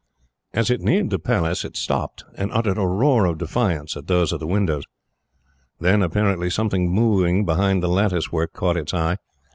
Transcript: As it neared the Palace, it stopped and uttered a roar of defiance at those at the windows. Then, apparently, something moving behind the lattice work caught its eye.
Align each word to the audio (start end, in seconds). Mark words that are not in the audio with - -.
As 0.53 0.71
it 0.71 0.81
neared 0.81 1.11
the 1.11 1.19
Palace, 1.19 1.63
it 1.63 1.77
stopped 1.77 2.23
and 2.33 2.51
uttered 2.53 2.79
a 2.79 2.87
roar 2.87 3.27
of 3.27 3.37
defiance 3.37 3.95
at 3.95 4.07
those 4.07 4.33
at 4.33 4.39
the 4.39 4.47
windows. 4.47 4.83
Then, 5.79 6.01
apparently, 6.01 6.49
something 6.49 6.89
moving 6.91 7.45
behind 7.45 7.83
the 7.83 7.87
lattice 7.87 8.31
work 8.31 8.51
caught 8.51 8.77
its 8.77 8.95
eye. 8.95 9.17